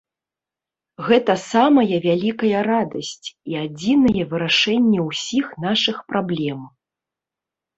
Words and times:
Гэта 1.09 1.33
самая 1.53 1.97
вялікая 2.05 2.59
радасць 2.71 3.27
і 3.53 3.59
адзінае 3.65 4.23
вырашэнне 4.33 4.99
ўсіх 5.11 5.45
нашых 5.67 5.97
праблем. 6.15 6.59